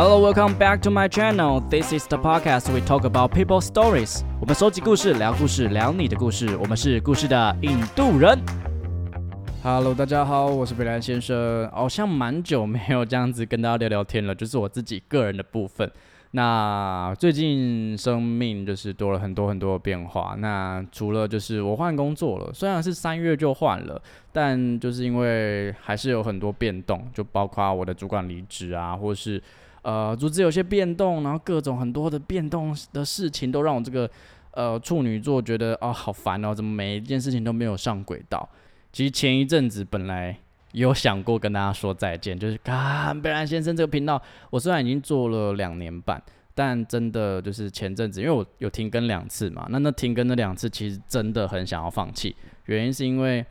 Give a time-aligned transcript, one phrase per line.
[0.00, 1.60] Hello, welcome back to my channel.
[1.68, 4.22] This is the podcast we talk about people stories.
[4.40, 6.56] 我们收集故事，聊故事，聊你的故事。
[6.58, 8.38] 我们是故事的印度人。
[9.60, 11.68] Hello，大家好，我是北兰先生。
[11.72, 15.90] 好像蛮久没有这样子跟大家聊聊天了，就是我自己个人的部分。
[16.30, 20.36] 那最近生命就是多了很多很多的变化。
[20.38, 29.42] 那除了就是我换工作了，虽然是三月就换了，但就是因为还是有很多变动，就包括我的主管离职啊，或是。
[29.82, 34.10] 呃，组织有些变动，然后各种很多的变动的事情，都让我这个
[34.52, 38.48] 呃处女座觉得哦好烦哦，怎么每一件事情都没有上轨道？
[38.92, 40.36] 其实前一阵子本来
[40.72, 44.20] 有想过跟大家说再见，就是看贝兰先生这个频道，
[44.50, 46.22] 我虽然已经做了两年半，
[46.54, 52.34] 但真的就是前阵子，因为我有停更两次嘛，那那停更那两次其实真的很想要放弃，
[52.66, 53.44] 原因是因为。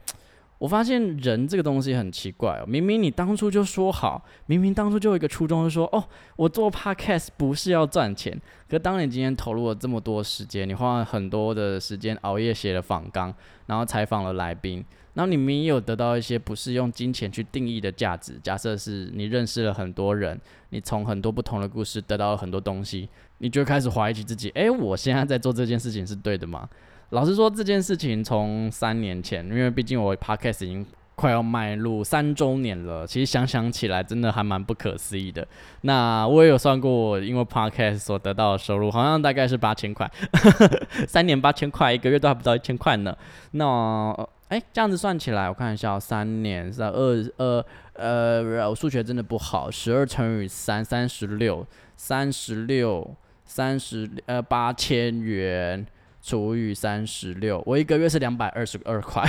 [0.59, 6.03] 我发现人这个东西很奇怪哦，明明你当初就说好，明明当初就有一个初衷，是说哦，
[6.35, 8.39] 我做 podcast 不是要赚钱。
[8.67, 13.33] 可当你今天投入了这么多时间，你花了很多的时间熬夜写了访纲，
[13.67, 14.83] 然后采访了来宾，
[15.13, 18.39] 然后你明明有得到一些不是用金钱去定义的价值。
[18.41, 26.67] 假设是你认识了很多人，你从很多不同的故事得到了很多东西，你就开始怀疑起自己，诶，我现在在做这件事情是对的吗？
[27.11, 35.47] 老实说，这件事情从三年前，因为毕竟我 podcast 已经快要迈入三周年了，其实想想起来，真的还蛮不可思议的。
[35.81, 40.09] 那我也有算过，因为 podcast 所得到的收入，好像大概是八千块，
[41.07, 43.15] 三年八千块，一个月都还不到一千块呢。
[43.51, 44.13] 那
[44.49, 55.87] 哎，这样子算起来，我看一下，三年是二二呃，我数学真的不好，十二乘以三，三十六，三十六，三十呃八千元。
[56.21, 59.23] 除以三十六，我一个月是两百二十二块。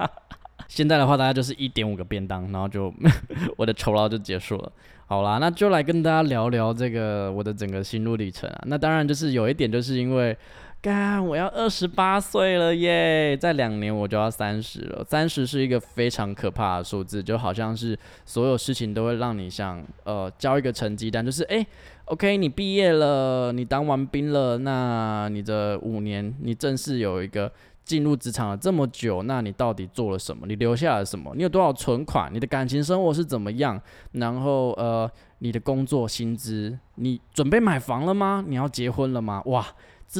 [0.68, 2.92] 现在的话，大家就是一点五个便当，然后就
[3.56, 4.72] 我的酬劳就结束了。
[5.06, 8.62] 好啦，那就来跟大家聊聊这个我的整个心路历程啊。
[8.66, 10.36] 那当然就是有一点，就是因为。
[10.84, 13.34] 干，我要二十八岁了耶！
[13.34, 15.02] 在两年我就要三十了。
[15.08, 21.66] 三十是一个非常可怕的数字，就好像是所有事情都会让你像呃交一个成绩单，就是诶
[22.04, 27.50] o k 你毕业了，你当完兵了，那你的五年你正式有一个
[27.82, 30.46] 进入职场了这么久，那你到底做了什么？
[30.46, 31.32] 你留下了什么？
[31.34, 32.30] 你有多少存款？
[32.30, 33.80] 你的感情生活是怎么样？
[34.12, 36.78] 然后呃，你的工作薪资？
[36.96, 38.44] 你准备买房了吗？
[38.46, 39.40] 你要结婚了吗？
[39.46, 39.66] 哇！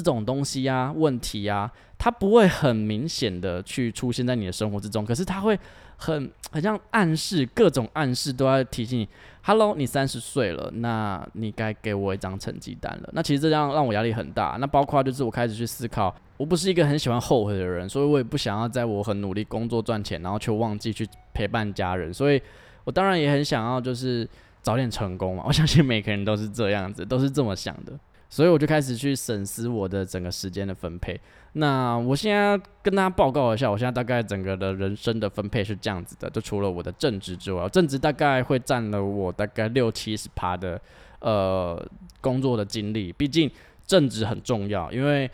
[0.01, 5.59] 这种东西呀，问题呀，它不会很明显的去出现在你的生活之中，可是它会
[5.97, 9.09] 很很像暗示，各种暗示都在提醒你
[9.43, 13.09] ，Hello，你三十岁了，那你该给我一张成绩单了。
[13.13, 14.57] 那其实这样让我压力很大。
[14.59, 22.13] 那包括就是我开始去思考，我不是一个很喜欢后悔的人，所以我也不想要在我很努力工作赚钱，然后却忘记去陪伴家人。
[22.13, 22.43] 所以
[22.83, 24.29] 我当然也很想要就是
[24.61, 25.45] 早点成功嘛。
[25.47, 27.93] 我相信每个人都是这样子，都是这么想的。
[28.35, 31.17] 所以我就开始去审视我的整个时间的分配。
[31.53, 40.81] 那我现在跟大家报告一下，我现在大概整个的人生的分配是这样子的：就除了我的正职之外，正职大概会占了我大概六七十趴的
[41.21, 41.81] 呃
[42.21, 43.13] 工作的精力。
[43.13, 43.49] 毕竟
[43.87, 45.31] 正职很重要，因为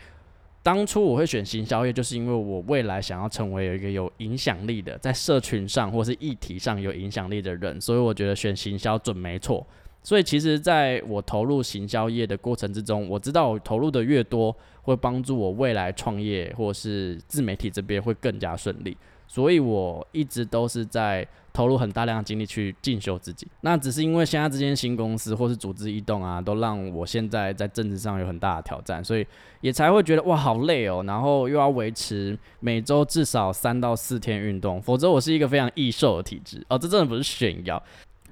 [0.61, 9.65] 当初我会选行销业，就是因为我未来想要成为一个有影响力的，在社群上或是议题上有影响力的人，所以我觉得选行销准没错。
[10.03, 18.97] 所以其实，在我投入行销业的过程之中，我知道我投入的越多，会帮助我未来创业或是自媒体这边会更加顺利。
[19.27, 23.47] 所以我一直都是在投入很大量的精力去进修自己。
[23.61, 29.25] 那只是因为现在这间新公司或是组织异动啊，都让我现在在政治上有很大的挑战，所以
[29.61, 31.01] 也才会觉得哇好累哦。
[31.07, 36.77] 然后又要维持每周至少三到四天运动，否则我是一个非常易瘦的体质哦。
[36.77, 37.81] 这真的不是炫耀。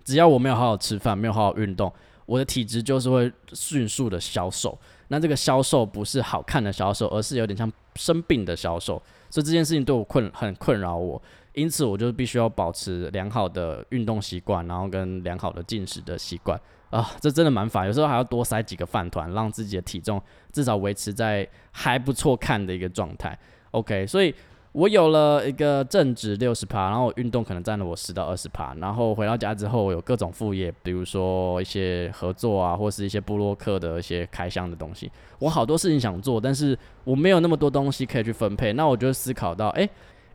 [0.10, 1.94] 只要我没有好好吃饭，没有好好运动，
[2.26, 4.76] 我的体质就是会迅速的消瘦。
[5.10, 9.00] 那这个消瘦不是好看的消瘦，而是有点像生病的消瘦。
[9.30, 11.22] 所以这件事情对我困很困扰我，
[11.54, 16.60] 因此我就必须要保持良好的运动习惯，然后跟良好的进食的习惯
[16.90, 17.86] 啊，这真的蛮烦。
[17.86, 20.20] 有时候还要多塞几个饭团，让自己的体重
[20.52, 23.38] 至少维持在还不错看的一个状态。
[23.70, 24.34] OK，所以。
[24.72, 35.12] 我有了一个正值六十趴，然后运动可能占了我十到二十趴，然后回到家之后有各种副业，比如说一些合作啊，或是一些布洛克的一些开箱的东西。
[35.40, 38.72] 我好多事情想做，但是我没有那么多东西可以去分配。
[38.74, 39.90] 那我就思考到，哎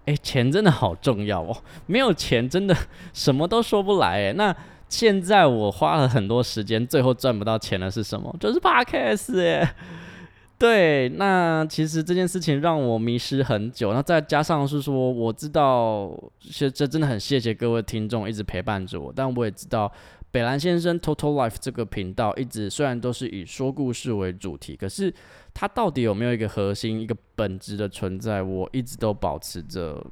[0.06, 1.56] 哎，钱真的好重要哦，
[1.86, 2.76] 没有钱真的
[3.12, 4.30] 什么都说不来。
[4.30, 4.54] 哎，那
[4.88, 8.34] 现在我花了很多时间，最后赚不到钱的是什么？
[8.40, 9.74] 就是 Podcast 哎。
[10.56, 16.10] 对，那其实这件事情让我迷失很久，那再加上是说，我知道，
[16.40, 19.92] 这这真的很谢谢各位听众一直陪伴着我，但我也知道
[20.30, 25.12] 北兰先生 Total Life 这个频道一直虽然都是以说故事为主题，可是
[25.52, 28.40] 它到底有没有一个核心、一个本质的存在？
[28.40, 30.04] 我一直都保持着，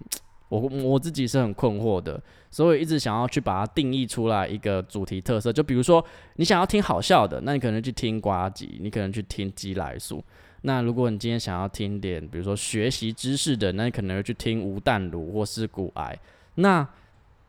[0.60, 2.20] 我我自己是很困惑的，
[2.50, 5.50] 所以一直想要去把它定义出来一个主题特色。
[5.50, 6.04] 就比如说，
[6.37, 10.22] 你想要听好笑的，那你可能去听瓜吉，你可能去听鸡来素。
[10.60, 16.19] 那如果你今天想要听点，比如说学习知识的，那你可能会去听吴淡如或是古癌。
[16.56, 16.87] 那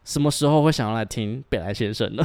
[0.04, 2.24] 什么时候会想要来听北来先生呢？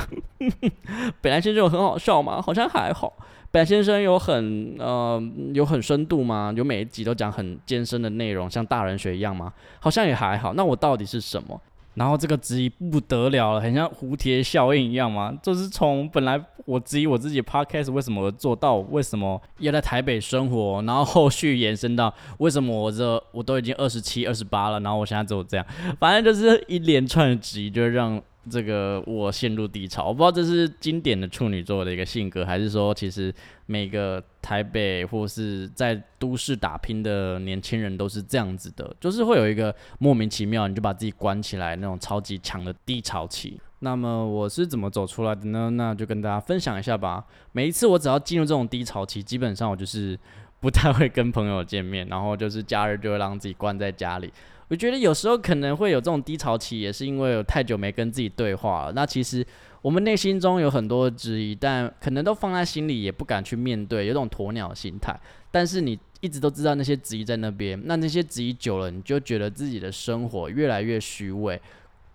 [1.21, 2.41] 北来先生有很好笑吗？
[2.43, 3.13] 好像还好。
[3.51, 5.23] 北来先生有很呃
[5.55, 6.53] 有很深度吗？
[6.57, 9.53] 有每一集都讲很艰深的内容，像大人学一样吗？
[9.81, 10.53] 好像也还好。
[10.55, 11.61] 那我到底是什么？
[11.99, 25.67] 然后这个质疑不得了了，很像蝴蝶效应一样嘛，就是从本来我质疑我自己 podcast 为什么做到，为什么要在台北生活，然后后续延伸到为什么我这我都已经二十七、二十八了，然后我现在只有这样，
[25.99, 28.23] 反正就是一连串的质疑，就让。
[28.49, 33.33] 这个我陷入低潮，我不知道这是经典的处女座的一个性格，还是说其实
[33.67, 43.61] 每个台北或是在都市打拼的年轻人都是这样子的，就是会有一个莫名其妙，你就把自己关起来那种超级强的低潮期。
[43.81, 45.71] 那么我是怎么走出来的呢？
[45.71, 47.25] 那就跟大家分享一下吧。
[47.53, 50.19] 每一次我只要进入这种低潮期，基本上我就是
[50.59, 54.33] 不太会跟朋友见面，然后就是假日就会让自己关在家里。
[54.69, 58.93] 我觉得有时候可能会有这种低潮期，也是因为有太久没跟自己对话了。
[58.93, 59.45] 那其实
[59.81, 65.19] 我们内心中有很多质疑，但可能都放在心里，也不敢去面对，有种鸵鸟心态。
[65.51, 71.59] 但是你一直都知道那些质疑在那边，那那些质疑久了，你就觉得自己的生活越来越虚伪，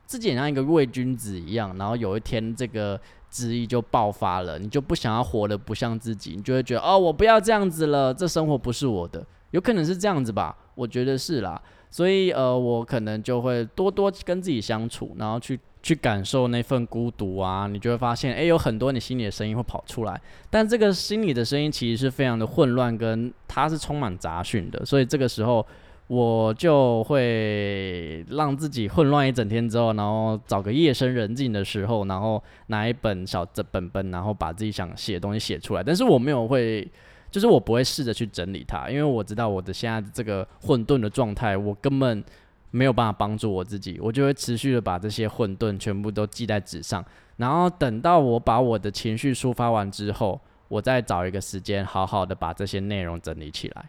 [0.06, 1.76] 自己也像一个伪君子一样。
[1.78, 3.00] 然后有一天这个
[3.32, 9.26] 质疑就爆发了，你就不想要活得不像自己，你就会觉得哦，我不要这样子了，这生活不是我的。
[9.50, 11.60] 有可能是这样子吧，我觉得是啦。
[11.94, 17.68] 所以，呃，我可能就会多多跟自己相处，然后去去感受那份孤独啊。
[17.68, 20.20] 你就会发现，诶，有很多你心里的声音会跑出来，
[20.50, 24.84] 但这个心里的声音其实是非常的混乱，跟它是充满杂讯的。
[24.84, 25.64] 所以这个时候，
[26.08, 35.84] 我就会让自己混乱一整天之后，然后找个夜深人静的时候，然后拿一本小这本本，然后把自己想写的东西写出来。
[35.84, 36.92] 但是我没有会。
[37.34, 42.24] 就是我不会试着去整理它，因为我知道我的现在这个混沌的状态，我根本
[42.70, 47.04] 没有办法帮助我自己，我就会持续的把这些混沌全部都记在纸上，
[47.38, 53.86] 然后等到我把我的情绪抒发完之后，我再找一个时间好好的把这些内容整理起来。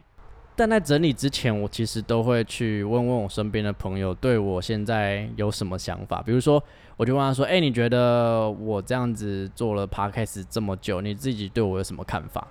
[0.56, 6.62] 但在整理之前，我其实都会去问问我身边的朋友对我现在有什么想法，比如说，
[6.97, 12.47] 我就问他说：“哎，你觉得我这样子做了 podcast 这么久，你自己对我有什么看法？”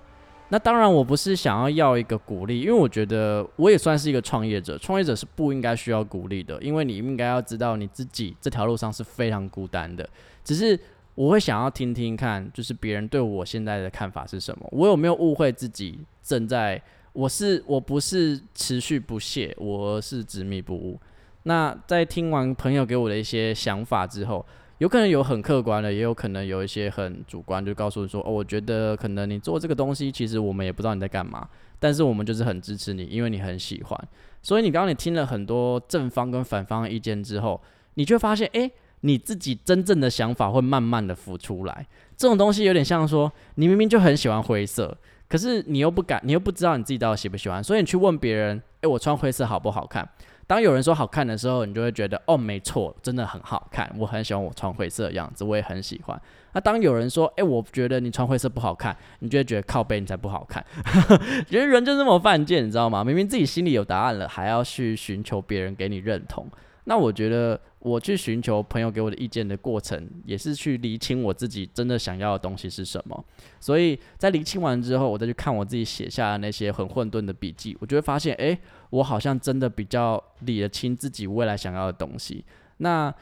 [0.50, 4.78] 那当然，我不是想要要一个鼓励，因为我觉得我也算是一个创业者。
[4.78, 10.08] 创业者是不应该需要鼓励的，因为你应该要知道你自己这条路上是非常孤单的。
[10.44, 10.78] 只是
[11.14, 14.68] 我会想要听听看，就是别人对我现在的看法是什么。
[14.70, 16.80] 我有没有误会自己正在？
[17.14, 21.00] 我是我不是持续不懈，我是执迷不悟。
[21.44, 24.44] 那在听完朋友给我的一些想法之后。
[24.78, 31.48] 有可能有很客观的，也有可能有一些很主观，就告诉你说，哦，我觉得可能你做这个东西，其实我们也不知道你在干嘛，
[31.78, 34.08] 但是我们就是很支持你，因为你很喜欢。
[34.42, 37.60] 所以你刚刚你听了很多正方跟反方的意见之后，
[37.94, 38.70] 你就发现，诶，
[39.02, 41.86] 你自己真正的想法会慢慢的浮出来。
[42.16, 44.96] 这种东西有点像说，你明明就很喜欢灰色，
[45.28, 50.06] 可是你又不敢，你又不知道你自己到底喜不喜欢，所以你去问别人，诶，我穿灰色好不好看？
[50.46, 53.90] 当有人说好看的时候，你就会觉得哦，没错，真的很好看。
[53.98, 56.20] 我很喜欢我穿灰色的样子，我也很喜欢。
[56.52, 60.64] 那当有人说，诶，我觉得你穿灰色不好看，你就会觉得靠背你才不好看。
[61.48, 63.02] 觉得人就这么犯贱，你知道吗？
[63.02, 66.46] 明明自己心里有答案了，还要去寻求别人给你认同。
[66.84, 73.24] 那我觉得，我去寻求朋友给我的意见的过程，也是去厘清我自己真的想要的东西是什么。
[73.58, 78.58] 所以在厘清完之后，我再去看我自己写下的那些很混沌的笔记，我就会发现，诶，
[78.90, 82.44] 我好像真的比较理得清自己未来想要的东西。
[82.76, 83.12] 那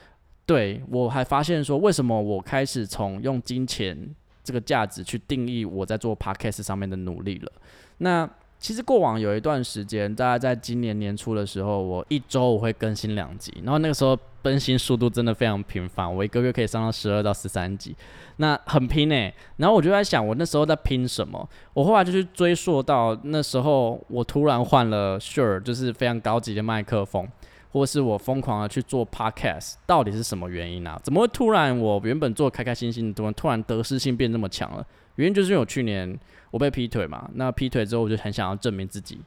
[0.45, 7.53] 对我还发现说，为什么我开始从用金钱这个价值去定义我在做 podcast 上面的努力了？
[7.99, 8.29] 那
[8.63, 17.97] 其实过往有一段时间，大概在今年年初的时候，我一周我会更新两集，然后那个时候更新速度真的非常频繁，我一个月可以上到十二到十三集，
[18.37, 19.35] 那很拼诶。
[19.57, 21.47] 然后我就在想，我那时候在拼什么？
[21.75, 27.27] 我后来就去追溯到那时候，我突然换了 Sure，就是非常高级的麦克风，
[27.73, 30.97] 或是我疯狂的去做 Podcast，到底是什么原因啊？
[31.03, 34.87] 怎么会突然我原本做开开心心的，突然突然得失心变那么强了？
[35.17, 36.19] 原因就是因为我去年。
[36.53, 37.31] 我被劈腿嘛？
[37.33, 39.19] 那劈腿之后，我就很想要证明自己，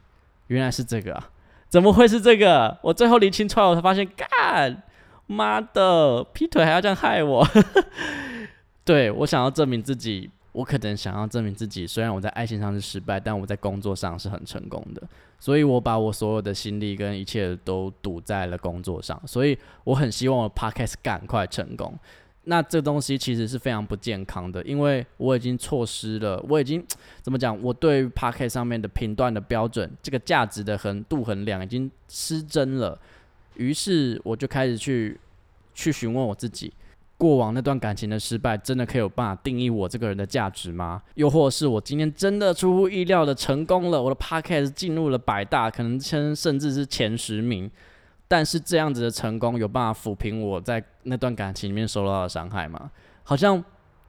[0.46, 1.30] 原来是这个啊！
[1.68, 2.78] 怎么会是这个？
[2.82, 4.80] 我最后理清出来，我才发现，干
[5.26, 7.44] 妈的劈腿还要这样害我！
[8.86, 15.02] 对我想要证明自己，我可能想要证明自己，虽然我在爱情上是失败，但我在工作上是很成功的。
[15.40, 21.98] 所以我把我所有的心力跟一切都赌在了工作上，所以我很希望我 podcast 赶快成功。
[22.48, 26.84] 那这东西其实是非常不健康的，因为我已经错失了，我已经
[27.20, 27.60] 怎么讲？
[27.60, 32.96] 我对 podcast 上面的评断的标准，这个价值的衡度衡量已经失真了。
[33.56, 35.18] 于是我就开始去
[35.74, 36.72] 去询问我自己，
[37.18, 41.02] 过往那段感情的失败，真的可以有办法定义我这个人的价值吗？
[41.14, 47.68] 又或是我今天真的出乎意料的成功了，我的 podcast 进入了百大，可能甚甚至是前十名，
[48.28, 52.90] 但是这样子的成功有办法抚平我在那段感情里面受到的伤害吗？
[53.22, 53.62] 好像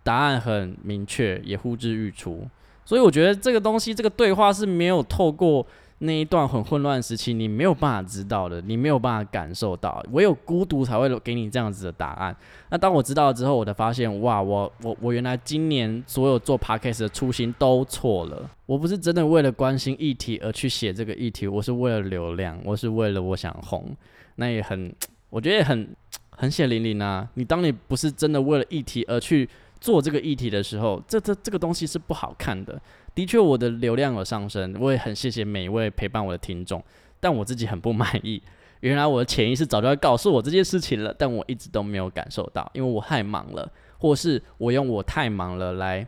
[0.04, 2.48] 答案很明确，也呼之欲出。
[2.86, 5.66] 所以我觉得这个东西，这个对话是没有透过。
[6.00, 12.36] 那一段很混乱时期，你没有办法知道的，你没有办法感受到，唯有孤独才会给你这样子的答案。
[12.70, 18.48] 那当我知道了之后，我才发现，哇，我我我原来今年所有做 podcast 的初心都错了。
[18.68, 23.90] 我不是真的为了关心议题而去写这个议题，我是为了流量，我是为了我想红。
[24.36, 24.94] 那也很，
[25.32, 25.90] 我觉得也很
[26.30, 27.28] 很血淋淋啊。
[27.34, 29.50] 你当你不是真的为了议题而去
[29.82, 32.80] 做这个议题的时候，这这这个东西是不好看的。
[33.18, 36.80] 的确，我的流量有上升，我也很谢谢每一位陪伴我的听众，
[37.20, 38.40] 但我自己很不满意。
[38.82, 46.06] 原来我的潜意识早就要告诉我这件事情了，但我一直都没有感受到，因为我太忙了，或是我用我太忙了来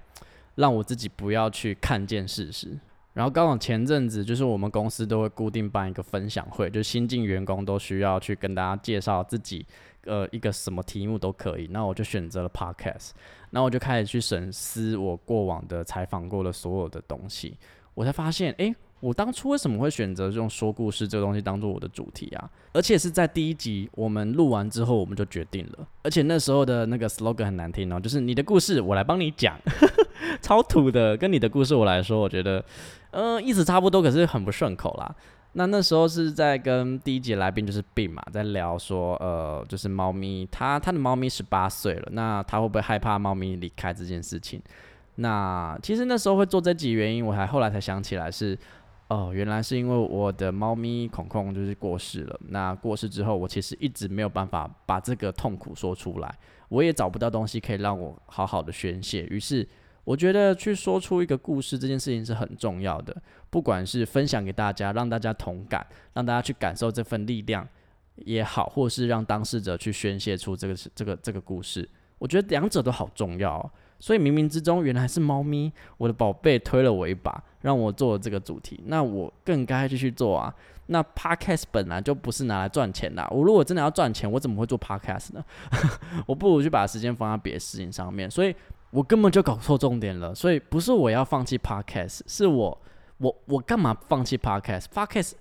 [0.54, 2.78] 让我自己不要去看见事实。
[3.13, 9.66] 然后刚好前阵子，就是我们公司都会固定办一个分享会，就新进员工都需要去跟大家介绍自己。
[10.06, 13.10] 呃，一个什么题目都可以，那我就选择了 podcast，
[13.51, 17.58] 然后我就开始去审思我过往的采访过的所有的东西，
[17.94, 22.50] 我才发现，诶，我当初为什么会选择这种说故事这个东西当做我的主题啊？
[22.74, 29.58] 而且是在第一集我们录完之后，我们就决定了，而且那时候的那个 slogan 很难听哦，就是你的故事我来帮你讲，
[30.41, 32.63] 超土的，跟你的故事我来说，我觉得，
[33.12, 35.15] 嗯，意思差不多，可是很不顺口啦。
[35.53, 44.62] 那那时候是在跟第一节来宾就是病嘛，在聊说，呃，就是猫咪，他他的猫咪十八岁了，那他会不会害怕猫咪离开这件事情？
[45.15, 48.58] 那其实那时候会做这集原因，我还后来才想起来是，
[49.08, 52.39] 哦，原来是因为我的猫咪孔孔就是过世了。
[52.50, 56.34] 那过世之后，我其实一直没有办法把这个痛苦说出来，
[56.70, 59.68] 我也找不到东西可以让我好好的宣泄，于是。
[60.10, 63.16] 我觉得去说出一个故事这件事情是很重要的，
[63.51, 65.86] 不管是分享给大家，让大家同感，
[66.16, 67.68] 让大家去感受这份力量
[68.16, 71.88] 也好，或是让当事者去宣泄出这个这个这个故事，
[72.18, 73.72] 我觉得两者都好重要。
[74.00, 80.51] 所以冥冥之中，原来是猫咪，我的宝贝推了我一把，让我做了这个主题，那我更该继续做啊。
[80.88, 85.46] 那 podcast 本来就不是拿来赚钱的，我如果真的要赚钱，我怎么会做 podcast 呢？
[86.25, 88.28] 我不如去把时间放在别的事情上面。
[88.32, 88.56] 所以。
[88.91, 92.81] 我根本就搞错重点了，所以不是我要放弃 podcast，是我
[93.17, 95.34] 我我干嘛放弃 podcast？podcast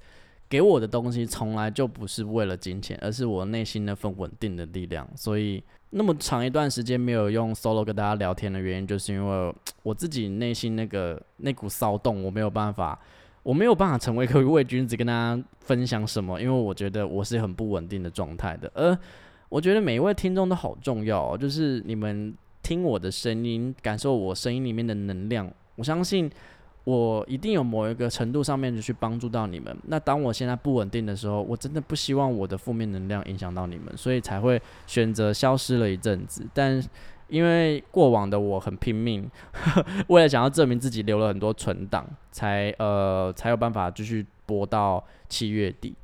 [0.50, 5.08] 给我的东西从来就不是为了金钱，而是我内心那份稳定的力量。
[5.16, 12.98] 所以那么长一段时间没有用 solo 跟大家聊天的原因，就是因为我自己内心那个那股骚动，我没有办法，
[13.42, 18.70] 我没有办法成为一个伪君子跟大家分享什么，因为我觉得我是很不稳定的状态的。
[18.74, 18.98] 而
[19.48, 22.34] 我觉得每一位听众都好重要，就是你们。
[22.68, 25.50] 听我的声音，感受我声音里面的能量。
[25.74, 26.30] 我相信
[26.84, 29.74] 我一定有某一个程度上面就去帮助到你们。
[29.86, 36.46] 那当我现在不稳定的时候，我真的不希望我的负面能量影响到你们，所以才会选择消失了一阵子。
[36.52, 36.78] 但
[37.28, 39.26] 因为过往的我很拼命，
[40.08, 45.94] 为了想要证明自己，留了很多存档，才呃才有办法继续播到七月底。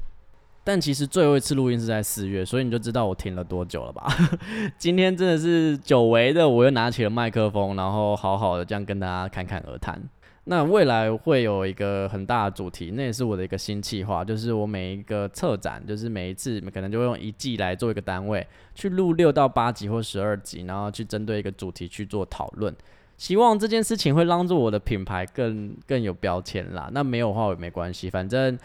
[0.67, 4.07] 但其实最后一次录音是在四月，所以你就知道我停了多久了吧？
[4.79, 10.03] 今天真的是久违的，我又拿起了麦克风，然后好好的这样跟大家侃侃而谈。
[10.47, 22.75] 那未来会有一个很大的主题，那也是我的一个新计划，就是我每一个策展，就是每一次可能就会用一季来做一个单位，去录六到八集或十二集，然后去针对一个主题去做讨论。
[23.19, 26.89] 希望这件事情会帮助我的品牌更更有标签啦。
[26.93, 28.59] 那没有的话也没关系，反正。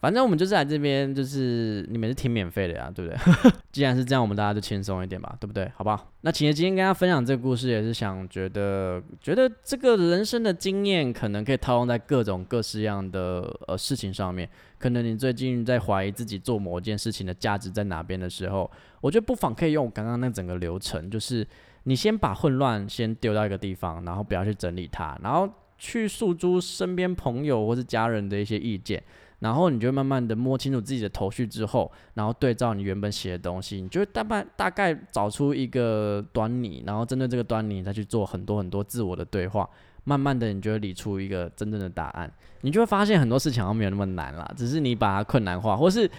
[0.00, 3.18] 反正我们就是来这边，就是你们是挺免费的呀，对不对？
[3.72, 5.70] 既然是这样，我们大家就轻松一点吧，对不对？
[5.74, 6.12] 好不好？
[6.20, 14.48] 那其实今天跟大家分享这个故事，也是想觉得，觉得这个人生的经验可能可以套用在各种各式样的呃事情上面。
[14.78, 21.44] 可能你最近在怀疑自己做某件事情的价值在哪边的时候，我觉得不妨可以用刚刚那整个流程，就是
[21.82, 29.02] 你先把混乱先丢到一个地方，然后不要去整理它，然后去诉诸身边朋友或是家人的一些意见。
[29.40, 39.68] 然后你就慢慢的摸清楚自己的头绪之后，然后对照你原本写的东西，你就会大概大概找出一个端倪，然后针对这个端倪再去做很多很多自我的对话，
[40.04, 42.30] 慢慢的你就会理出一个真正的答案，
[42.62, 46.10] 你就会发现很多事情好像没有那么难啦，只是你把它困难化，或是。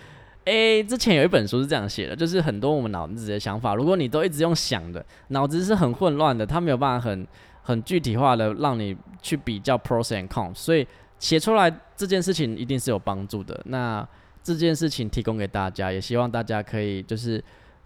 [0.46, 7.28] 诶，之前有一本书是这样写的，就是很多我们脑子的想法，如果你都一直用想的，脑子是很混乱的，它没有办法很
[7.62, 10.88] 很具体化的让你去比较 pros and cons，所以
[11.20, 13.60] 写出来这件事情一定是有帮助的。
[13.66, 14.08] 那
[14.42, 17.44] 这件事情提供给大家，也希望大家可以就是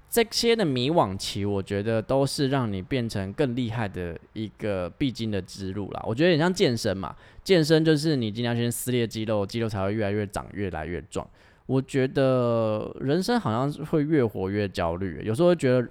[0.10, 6.04] 这些的迷惘期，我觉得都是让你变成更厉害的一个必经的之路啦。
[6.06, 11.28] 我觉得很像健身嘛，健身就是你尽量先撕裂肌肉，肌肉才会越来越长，越来越壮。
[11.66, 15.82] 我觉得人生好像会越活越焦虑，有时候觉得，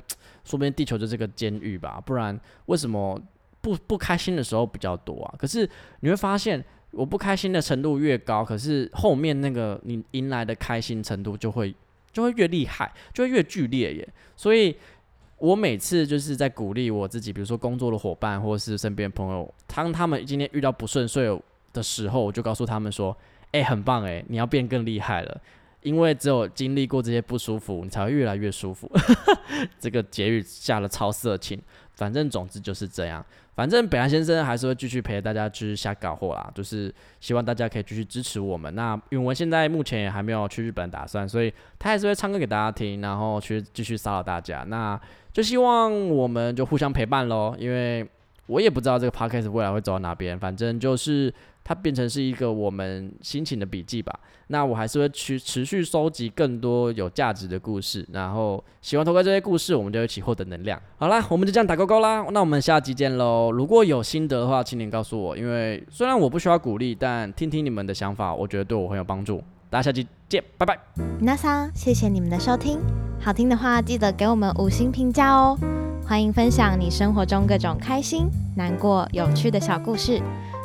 [0.44, 3.20] 说不定地球就是个监狱吧，不然为什么
[3.60, 5.34] 不不开心的时候比较多啊？
[5.38, 5.68] 可是
[6.00, 11.74] 你会发现，我不开心的程度越高，可是后面那个你迎来的开心程度就会
[12.12, 14.08] 就会越厉害，就会越剧烈耶。
[14.36, 14.76] 所以
[15.38, 21.26] 我每次就是在鼓励我自己，比如说工作的伙伴或是身边朋友，当他们今天遇到不顺遂
[21.72, 23.16] 的时候，我就告诉他们说
[23.52, 25.40] ：“哎，很棒哎，你要变更厉害了。”
[25.82, 28.90] 因为只有经历过这些不舒服，你才会越来越舒服。
[29.78, 31.60] 这个结语下了超色情，
[31.94, 33.24] 反正总之就是这样。
[33.54, 38.74] 反正北岸先生还是会继续陪大家去瞎搞货啦，就是希望大家可以继续支持我们。
[38.74, 44.64] 那永文现在目前也还没有去日本打算，所以他还是会唱歌给大家听，然后去继续骚扰大家。
[44.68, 44.98] 那
[45.32, 48.08] 就希望我们就互相陪伴喽，因为
[48.46, 51.32] 我也不知道这个 podcast 未来会走到哪边，反正就是。
[51.64, 54.12] 它变成是一个我们心情的笔记吧。
[54.48, 60.80] 那我还是会去持续收集更多有价值的故事，然后喜欢透过这些故事，我们就一起获得能量。
[60.96, 62.26] 好啦，我们就这样打勾勾啦。
[62.30, 63.50] 那我们下集见喽。
[63.50, 69.42] 如果有心得的话，请你告诉我，因为虽然我不需要鼓励，但听听你们的想法，我觉得对我很有帮助。
[69.70, 70.78] 大家下期见，拜拜。
[71.20, 72.78] 那桑，谢谢你们的收听。
[73.18, 75.56] 好听的话，记得给我们五星评价哦。
[76.06, 78.26] 欢迎分享你生活中各种开心、
[78.56, 80.20] 难过、有趣的小故事。